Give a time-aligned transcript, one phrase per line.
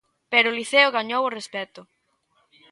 [0.31, 1.81] Pero o Liceo gañou o respecto.